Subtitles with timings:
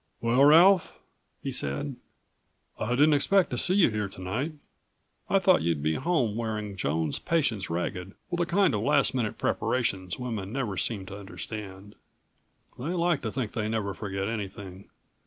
[0.19, 0.97] "Well, Ralph!"
[1.43, 1.95] he said.
[2.79, 4.53] "I didn't expect to see you here tonight.
[5.29, 9.37] I thought you'd be home wearing Joan's patience ragged with the kind of last minute
[9.37, 11.93] preparations women never seem to understand.
[12.79, 14.89] They like to think they never forget anything.